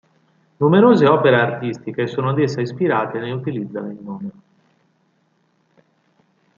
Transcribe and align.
Numerose 0.57 1.05
opere 1.07 1.39
artistiche 1.39 2.07
sono 2.07 2.31
ad 2.31 2.39
essa 2.39 2.59
ispirate 2.59 3.19
e 3.19 3.21
ne 3.21 3.31
utilizzano 3.33 3.91
il 3.91 3.99
nome. 4.01 4.31